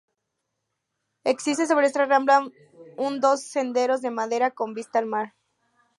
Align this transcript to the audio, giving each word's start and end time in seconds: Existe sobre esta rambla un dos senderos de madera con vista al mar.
Existe 1.25 1.67
sobre 1.67 1.85
esta 1.85 2.05
rambla 2.07 2.49
un 2.97 3.19
dos 3.19 3.43
senderos 3.43 4.01
de 4.01 4.09
madera 4.09 4.49
con 4.49 4.73
vista 4.73 4.97
al 4.97 5.05
mar. 5.05 5.35